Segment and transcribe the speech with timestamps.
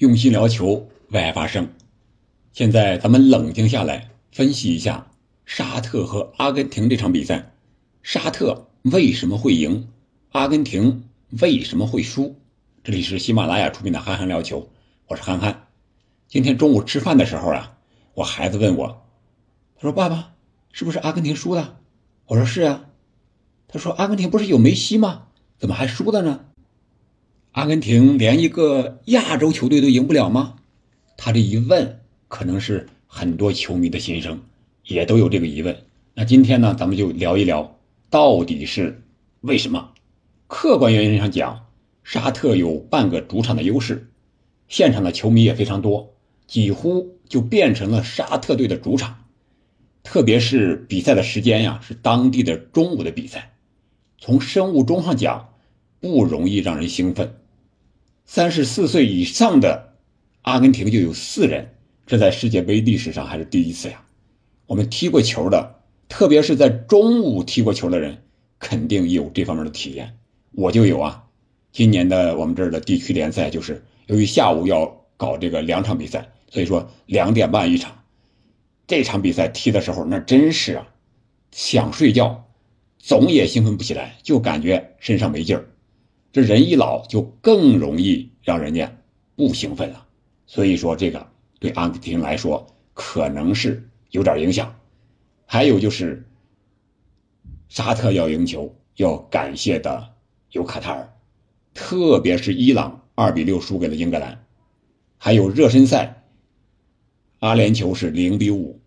[0.00, 1.68] 用心聊球，为爱发声。
[2.54, 5.10] 现在咱们冷静下来，分析一下
[5.44, 7.52] 沙特和阿根廷这场比赛，
[8.02, 9.88] 沙特为什么会赢，
[10.30, 11.04] 阿根廷
[11.42, 12.34] 为什么会输？
[12.82, 14.62] 这里是喜马拉雅出品的《憨憨聊球》，
[15.06, 15.66] 我是憨憨。
[16.28, 17.76] 今天中午吃饭的时候啊，
[18.14, 19.06] 我孩子问我，
[19.76, 20.32] 他说：“爸爸，
[20.72, 21.78] 是不是阿根廷输了？”
[22.24, 22.86] 我说：“是啊。”
[23.68, 25.26] 他说：“阿根廷不是有梅西吗？
[25.58, 26.46] 怎么还输了呢？”
[27.52, 30.54] 阿根廷连一个亚洲球队都赢不了吗？
[31.16, 31.98] 他这一问，
[32.28, 34.40] 可能是很多球迷的心声，
[34.84, 35.76] 也都有这个疑问。
[36.14, 37.76] 那今天呢，咱们就聊一聊，
[38.08, 39.02] 到底是
[39.40, 39.90] 为什么？
[40.46, 41.66] 客观原因上讲，
[42.04, 44.10] 沙特有半个主场的优势，
[44.68, 46.14] 现场的球迷也非常多，
[46.46, 49.24] 几乎就变成了沙特队的主场。
[50.04, 53.54] 特别是比赛的时间呀，是当地的中午的比赛，
[54.18, 55.49] 从生物钟上讲，
[56.00, 57.34] 不容易让人兴奋。
[58.24, 59.94] 三十四岁以上的
[60.42, 61.74] 阿根廷就有四人，
[62.06, 64.04] 这在世界杯历史上还是第一次呀。
[64.66, 68.22] 我们踢过球的，特别是在中午踢过球的人，
[68.58, 70.16] 肯定有这方面的体验。
[70.52, 71.24] 我就有啊。
[71.72, 78.02] 今年的我们这儿的地区联赛，就是由于下午要搞这个两场比赛，所以说两点半一场。
[78.86, 80.88] 这场比赛踢的时候，那真是啊，
[81.52, 82.48] 想睡觉，
[82.98, 85.69] 总也兴奋不起来，就感觉身上没劲儿。
[86.32, 88.96] 这人一老就更容易让人家
[89.34, 90.06] 不兴奋了，
[90.46, 91.26] 所以说这个
[91.58, 94.76] 对阿根廷来说可能是有点影响。
[95.46, 96.28] 还有就是
[97.68, 100.14] 沙特要赢球，要感谢的
[100.52, 101.12] 有卡塔尔，
[101.74, 104.44] 特别是伊朗二比六输给了英格兰，
[105.18, 106.22] 还有热身赛
[107.40, 108.80] 阿联酋是零比五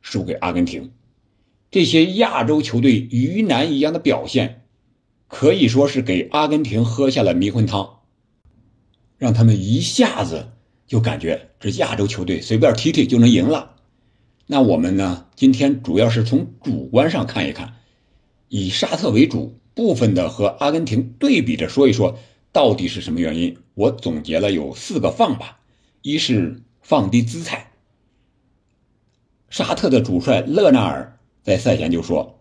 [0.00, 0.90] 输给阿根廷，
[1.70, 4.59] 这些亚洲球队鱼腩一样的表现。
[5.30, 8.00] 可以说是给阿根廷喝下了迷魂汤，
[9.16, 10.48] 让他们一下子
[10.88, 13.76] 就感觉这亚洲球队随便踢踢就能赢了。
[14.48, 15.28] 那我们呢？
[15.36, 17.76] 今天主要是从主观上看一看，
[18.48, 22.18] 以沙特为主，部分的和阿根廷对比着说一说，
[22.50, 23.56] 到底是什么原因？
[23.74, 25.60] 我总结了有四个放吧：
[26.02, 27.70] 一是放低姿态。
[29.48, 32.39] 沙特的主帅勒纳尔在赛前就说。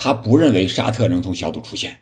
[0.00, 1.98] 他不认为沙特能从小组出线，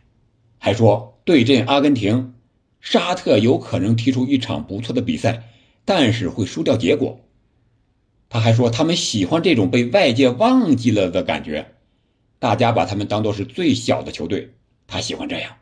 [0.58, 2.34] 还说对阵阿根廷，
[2.78, 5.44] 沙特有可能踢出一场不错的比赛，
[5.86, 7.18] 但是会输掉结果。
[8.28, 11.72] 他还说他们喜欢这种被外界忘记了的感觉，
[12.38, 14.52] 大家把他们当做是最小的球队，
[14.86, 15.56] 他喜欢这样。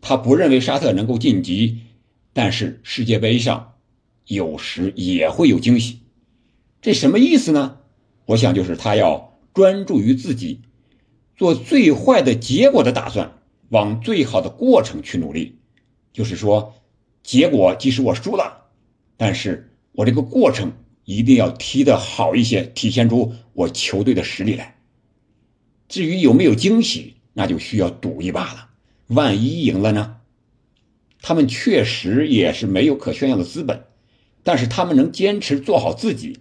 [0.00, 1.82] 他不认为沙特能够晋级，
[2.32, 3.74] 但是世界杯上
[4.26, 6.00] 有时也会有惊喜。
[6.82, 7.78] 这什么意思呢？
[8.24, 10.62] 我想就是他要专注于自己。
[11.36, 13.32] 做最坏的结果的打算，
[13.68, 15.58] 往最好的过程去努力。
[16.12, 16.74] 就是说，
[17.22, 18.64] 结果即使我输了，
[19.16, 20.72] 但是我这个过程
[21.04, 24.76] 一定要踢得好一些，体现出我球队的实力来。
[25.88, 28.70] 至于有没有惊喜，那就需要赌一把了。
[29.08, 30.16] 万一赢了呢？
[31.20, 33.84] 他们确实也是没有可炫耀的资本，
[34.42, 36.38] 但是他们能坚持做好自己，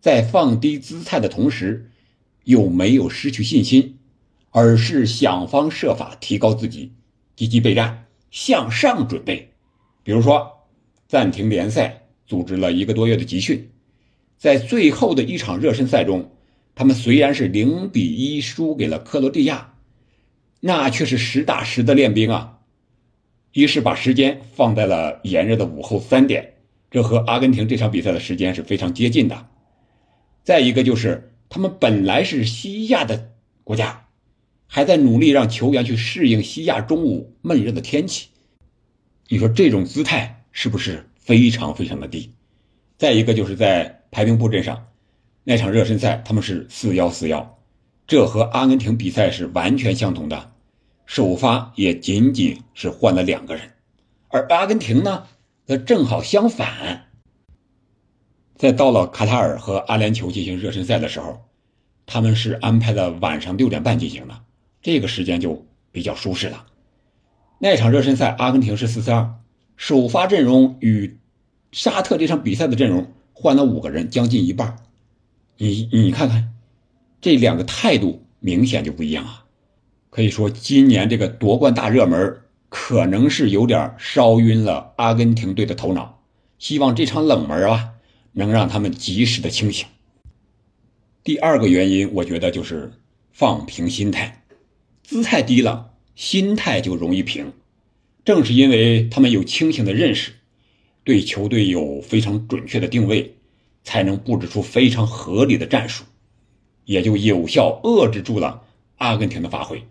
[0.00, 1.90] 在放低姿态的同时，
[2.44, 3.98] 又没有失去信心。
[4.52, 6.92] 而是想方设法提高自己，
[7.34, 9.50] 积极备战，向上准备。
[10.04, 10.52] 比如说，
[11.08, 13.70] 暂停联赛，组织了一个多月的集训，
[14.36, 16.30] 在最后的一场热身赛中，
[16.74, 19.74] 他们虽然是零比一输给了克罗地亚，
[20.60, 22.58] 那却是实打实的练兵啊。
[23.52, 26.54] 一是把时间放在了炎热的午后三点，
[26.90, 29.46] 这和阿根廷这场比赛的时间是非常接近的。
[30.42, 33.30] 再一个就是，他们本来是西亚的
[33.64, 34.01] 国家。
[34.74, 38.28] 还在努力让球员去适应西亚中午闷热的天气，
[39.28, 42.32] 你说这种姿态是不是非常非常的低？
[42.96, 44.86] 再一个就是在排兵布阵上，
[45.44, 47.58] 那场热身赛他们是四幺四幺，
[48.06, 50.54] 这和阿根廷比赛是完全相同的，
[51.04, 53.72] 首发也仅仅是换了两个人，
[54.28, 55.26] 而阿根廷呢，
[55.66, 57.10] 则正好相反，
[58.56, 61.42] 在到了卡塔尔和阿联酋进行热身赛的时候，
[62.06, 64.40] 他们是安排了晚上六点半进行的。
[64.82, 66.66] 这个时间就比较舒适了。
[67.58, 69.34] 那场热身赛，阿根廷是四四二，
[69.76, 71.16] 首发阵容与
[71.70, 74.76] 沙特这场比赛的阵容换了五个人，将近一半。
[75.56, 76.52] 你你看看，
[77.20, 79.44] 这两个态度明显就不一样啊！
[80.10, 86.20] 可以说，今年这个夺冠大热门可能是有点烧晕了阿根廷队的头脑。
[86.58, 87.90] 希望这场冷门啊，
[88.32, 89.86] 能让他们及时的清醒。
[91.22, 92.92] 第二个原因，我觉得就是
[93.32, 94.41] 放平心态。
[95.12, 97.52] 姿态低了，心态就容易平。
[98.24, 100.32] 正是因为他们有清醒的认识，
[101.04, 103.34] 对球队有非常准确的定位，
[103.84, 106.04] 才能布置出非常合理的战术，
[106.86, 108.62] 也就有效遏制住了
[108.96, 109.82] 阿根廷的发挥。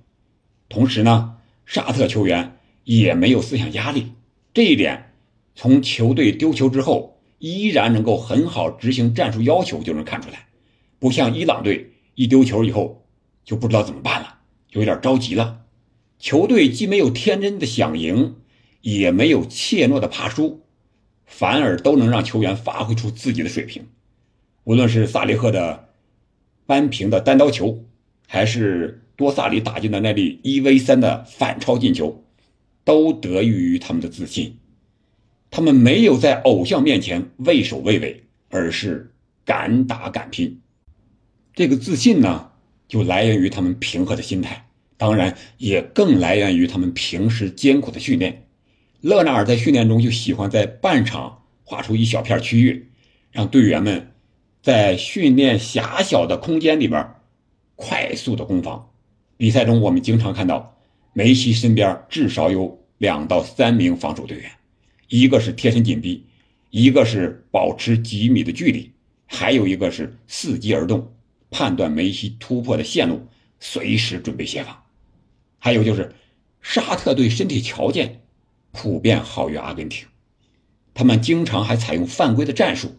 [0.67, 1.35] 同时呢，
[1.67, 4.07] 沙特球员也没有思想压力，
[4.55, 5.11] 这一点
[5.53, 10.47] 从球队丢球之后依然能够很好执行战术要求就能看出来，
[10.97, 13.05] 不像伊朗队一丢球以后
[13.45, 14.39] 就不知道怎么办了，
[14.71, 15.61] 有点着急了。
[16.19, 18.35] 球队既没有天真的想赢，
[18.81, 20.61] 也没有怯懦的怕输，
[21.25, 23.87] 反而都能让球员发挥出自己的水平。
[24.65, 25.89] 无论是萨利赫的
[26.65, 27.85] 扳平的单刀球，
[28.27, 28.97] 还是。
[29.17, 32.23] 多萨里打进的那粒一 v 三的反超进球，
[32.83, 34.57] 都得益于他们的自信。
[35.51, 39.13] 他们没有在偶像面前畏首畏尾，而是
[39.45, 40.59] 敢打敢拼。
[41.53, 42.50] 这个自信呢，
[42.91, 44.67] 就来源于他们平和的心态，
[44.97, 48.49] 当然也更来源于他们平时艰苦的训练。
[48.99, 52.89] 勒纳尔在训练中就喜欢在半场画出一小片区域，
[53.31, 54.11] 让队员们
[54.61, 57.09] 在训练狭小的空间里边
[57.77, 58.91] 快速的攻防。
[59.37, 60.77] 比赛中，我们经常看到
[61.13, 64.51] 梅西身边至少有两到三名防守队员，
[65.07, 66.25] 一个是贴身紧逼，
[66.71, 68.91] 一个是保持几米的距离，
[69.27, 71.09] 还有一个是伺机而动，
[71.51, 73.27] 判断梅西突破的线路，
[73.59, 74.81] 随时准备协防。
[75.59, 76.15] 还有就是，
[76.61, 78.23] 沙特队身体条件
[78.71, 80.07] 普遍好于阿根廷，
[80.95, 82.95] 他们经常还采用犯规的战术，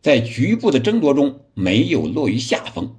[0.00, 2.94] 在局部的争夺中没有落于下风，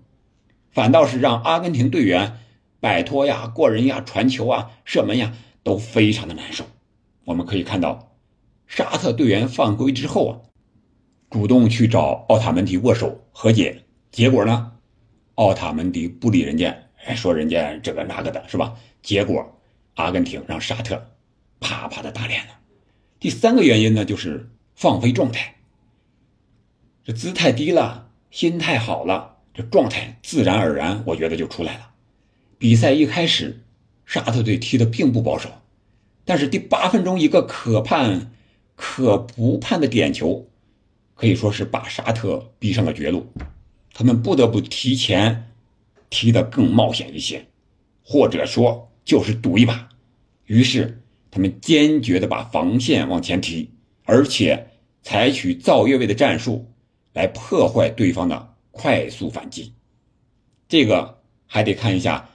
[0.71, 2.39] 反倒是让阿根廷队员。
[2.81, 6.65] 摆脱呀，过人呀，传球啊，射门呀，都非常的难受。
[7.25, 8.15] 我们可以看到，
[8.65, 10.41] 沙特队员犯规之后啊，
[11.29, 14.73] 主动去找奥塔门迪握手和解，结果呢，
[15.35, 16.77] 奥塔门迪不理人家，
[17.15, 18.75] 说人家这个那个的，是吧？
[19.01, 19.57] 结果
[19.95, 21.11] 阿根廷让沙特
[21.59, 22.59] 啪啪的打脸了。
[23.19, 25.55] 第三个原因呢，就是放飞状态，
[27.03, 31.91] 这姿态低了，心态好了，这状态自然而然，我觉得就出来了。
[32.57, 33.63] 比赛一开始，
[34.05, 35.49] 沙特队踢的并不保守，
[36.25, 38.31] 但是第八分钟一个可判
[38.75, 40.47] 可不判的点球，
[41.15, 43.27] 可以说是把沙特逼上了绝路，
[43.93, 45.51] 他们不得不提前
[46.09, 47.45] 踢得更冒险一些，
[48.03, 49.89] 或者说就是赌一把。
[50.45, 53.69] 于是他们坚决的把防线往前提，
[54.03, 54.67] 而且
[55.01, 56.69] 采取造越位的战术
[57.13, 59.73] 来破坏对方的快速反击。
[60.67, 62.27] 这个还得看一下。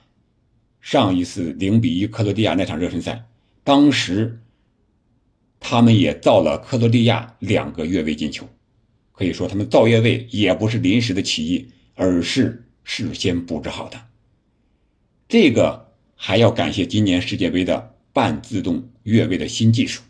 [0.80, 3.24] 上一次零比一克罗地亚那场热身赛，
[3.64, 4.40] 当时
[5.58, 8.48] 他们也造了克罗地亚两个越位进球，
[9.16, 13.98] 可以说他们造越位也不是临时的起意，而是事先布置好的。
[15.26, 20.02] 这个还要感谢今年世界杯的半自动越位的新技术，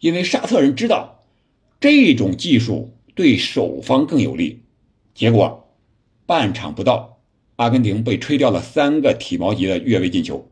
[0.00, 1.24] 因为沙特人知道
[1.78, 4.60] 这种技术对守方更有利，
[5.14, 5.72] 结果
[6.26, 7.20] 半场不到。
[7.56, 10.50] 阿根廷被吹掉了三个体毛级的越位进球，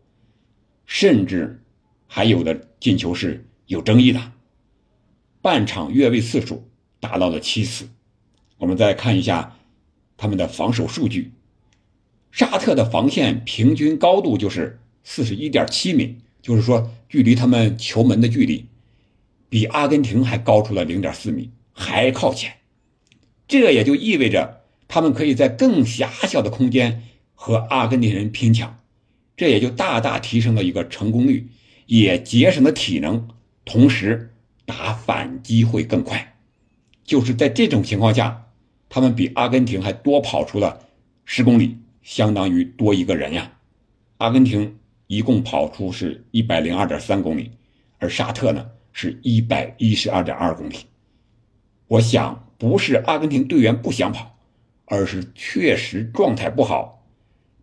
[0.84, 1.64] 甚至
[2.06, 4.32] 还有的进球是有争议的。
[5.40, 6.68] 半场越位次数
[7.00, 7.88] 达到了七次。
[8.58, 9.56] 我们再看一下
[10.16, 11.32] 他们的防守数据，
[12.30, 18.66] 沙特的防线平均高度就是四十一点七米，就是说距离他们球门的距离
[19.48, 22.54] 比阿根廷还高出了零点四米，还靠前。
[23.46, 24.56] 这也就意味着。
[24.90, 27.02] 他们可以在更狭小的空间
[27.34, 28.80] 和阿根廷人拼抢，
[29.36, 31.46] 这也就大大提升了一个成功率，
[31.84, 33.28] 也节省了体能，
[33.66, 34.32] 同时
[34.64, 36.37] 打反击会更快。
[37.08, 38.50] 就是在这种情况下，
[38.90, 40.78] 他们比阿根廷还多跑出了
[41.24, 43.50] 十公里，相当于多一个人呀。
[44.18, 47.50] 阿根廷一共跑出是一百零二点三公里，
[47.98, 50.76] 而沙特呢是一百一十二点二公里。
[51.86, 54.36] 我想不是阿根廷队员不想跑。
[54.90, 57.04] 而是确实状态不好，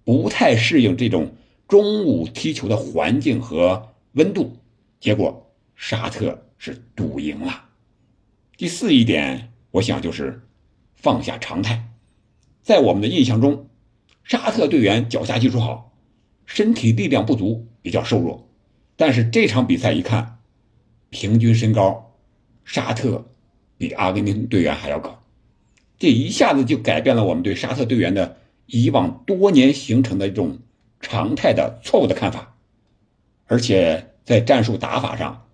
[0.04, 1.34] 不太适应这种
[1.68, 4.56] 中午踢球的环境和温度，
[5.00, 7.65] 结果沙特是赌赢了。
[8.58, 10.48] 第四一点，我想就是
[10.96, 11.90] 放下常态。
[12.62, 13.68] 在我们的印象中，
[14.24, 15.92] 沙特队员脚下技术好，
[16.46, 18.50] 身体力量不足，比较瘦弱。
[18.96, 20.40] 但是这场比赛一看，
[21.10, 22.16] 平均身高，
[22.64, 23.26] 沙特
[23.78, 25.22] 比阿根廷队员还要高。
[26.00, 30.60] 这一下子就改变了我们对沙特队员的以往多年形成的一种
[31.02, 32.56] 常态的错误的看法，
[33.48, 35.46] 而且在战术打法上，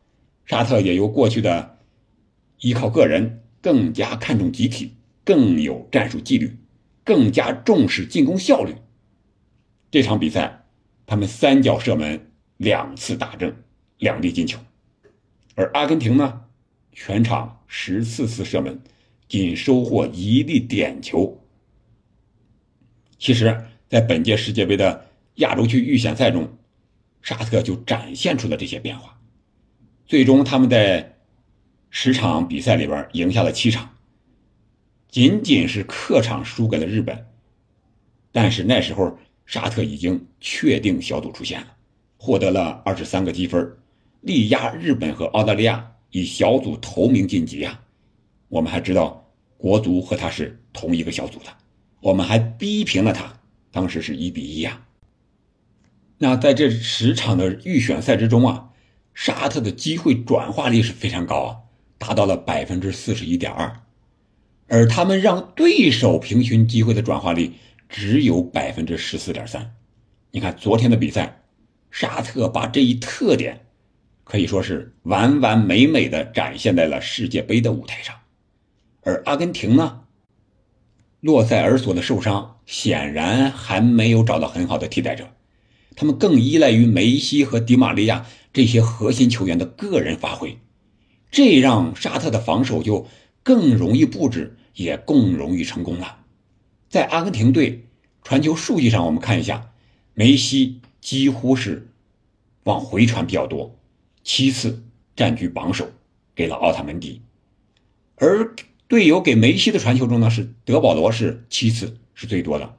[0.45, 1.77] 沙特也由过去的
[2.61, 6.57] 依靠个人，更加看重集体，更有战术纪律，
[7.03, 8.73] 更加重视进攻效率。
[9.91, 10.63] 这场比赛，
[11.05, 13.53] 他们三脚射门两次打正，
[13.97, 14.59] 两粒进球，
[15.55, 16.41] 而阿根廷呢，
[16.91, 18.79] 全场十四次射门，
[19.27, 21.43] 仅收获一粒点球。
[23.17, 26.57] 其实，在本届世界杯的亚洲区预选赛中，
[27.21, 29.19] 沙特就展现出了这些变化。
[30.05, 31.10] 最终，他们在
[31.93, 33.97] 十场比赛里边赢下了七场，
[35.09, 37.27] 仅仅是客场输给了日本。
[38.31, 41.67] 但是那时候，沙特已经确定小组出线了，
[42.17, 43.77] 获得了二十三个积分，
[44.21, 47.83] 力压日本和澳大利亚，以小组头名晋级啊！
[48.47, 51.47] 我们还知道国足和他是同一个小组的，
[51.99, 53.33] 我们还逼平了他，
[53.69, 54.81] 当时是一比一呀。
[56.19, 58.69] 那在这十场的预选赛之中啊，
[59.13, 61.60] 沙特的机会转化率是非常高啊，
[62.01, 63.71] 达到了百分之四十一点二，
[64.67, 67.53] 而他们让对手平均机会的转化率。
[67.93, 69.75] 只有百分之十四点三，
[70.31, 71.41] 你看昨天的比赛，
[71.91, 73.65] 沙特把这一特点
[74.23, 78.15] 可以说是完完美美的展现在了世界杯的舞台上。
[79.01, 80.03] 而阿根廷呢，
[81.19, 85.27] 洛塞尔索的受伤显然还没有找到很好的替代者，
[85.93, 90.57] 他们更依赖于梅西和迪玛利亚这些核心球员的个人发挥，
[91.31, 93.07] 这让沙特的防守就
[93.41, 96.17] 更容易布置，也更容易成功了。
[96.89, 97.87] 在阿根廷队
[98.21, 99.71] 传球数据上，我们看一下，
[100.13, 101.89] 梅西几乎是
[102.63, 103.79] 往回传比较多，
[104.23, 104.83] 七次
[105.15, 105.89] 占据榜首，
[106.35, 107.21] 给了奥塔门迪。
[108.17, 108.53] 而
[108.87, 112.75] 队友给梅西的传球中呢，是德保罗是七次，是最多的。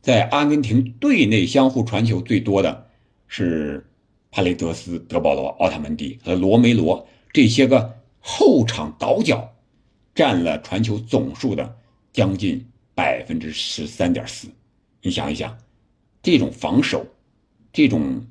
[0.00, 2.88] 在阿根廷队内相互传球最多的
[3.28, 3.86] 是
[4.30, 9.54] 帕雷德斯、德保罗、奥塔门迪和罗梅罗这些个后场倒脚，
[10.14, 11.76] 占了传球总数的
[12.12, 12.66] 将近。
[12.94, 14.48] 百分之十三点四，
[15.00, 15.56] 你想一想，
[16.22, 17.06] 这种防守，
[17.72, 18.26] 这种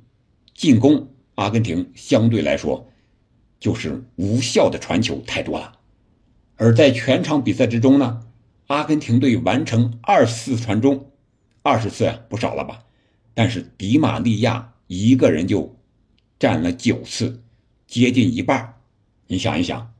[0.54, 2.88] 进攻，阿根廷相对来说
[3.60, 5.80] 就是无效的传球太多了。
[6.58, 8.28] 而在全场比赛之中呢，
[8.68, 11.10] 阿根廷队完成二十次传中，
[11.64, 12.84] 二十次呀，不少了吧？
[13.34, 15.76] 但是迪玛利亚一个人就
[16.38, 17.42] 占了九次，
[17.88, 18.76] 接近一半。
[19.32, 19.94] 你想一想，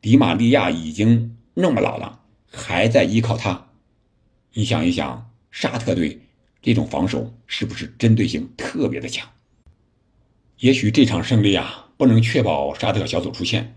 [0.00, 2.20] 迪玛利亚已经那么老了。
[2.48, 3.70] 还在依靠他，
[4.52, 6.20] 你想一想，沙特队
[6.62, 9.28] 这种防守是不是针对性特别的强？
[10.58, 13.76] 也许这场胜利啊，不能确保沙特小组出线，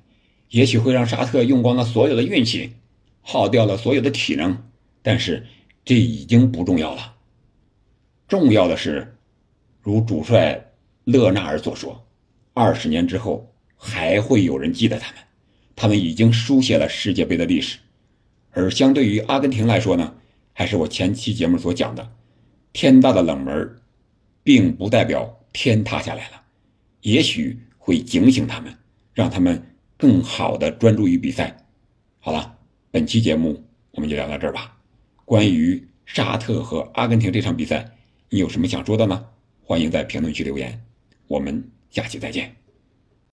[0.49, 2.73] 也许会让沙特用光了所有的运气，
[3.21, 4.55] 耗掉了所有的体能，
[5.01, 5.47] 但是
[5.83, 7.15] 这已经不重要了。
[8.27, 9.17] 重要的是，
[9.81, 10.63] 如主帅
[11.05, 12.05] 勒纳尔所说，
[12.53, 15.21] 二十年之后还会有人记得他们，
[15.75, 17.77] 他们已经书写了世界杯的历史。
[18.51, 20.15] 而相对于阿根廷来说呢，
[20.51, 22.11] 还是我前期节目所讲的，
[22.73, 23.79] 天大的冷门，
[24.43, 26.41] 并不代表天塌下来了，
[27.01, 28.75] 也许会警醒他们，
[29.13, 31.55] 让他们更好的专注于比赛。
[32.19, 32.57] 好了，
[32.89, 34.75] 本期节目我们就聊到这儿吧。
[35.23, 37.91] 关于沙特和阿根廷这场比赛，
[38.29, 39.25] 你有什么想说的呢？
[39.61, 40.81] 欢迎在评论区留言。
[41.27, 42.66] 我们下期再见。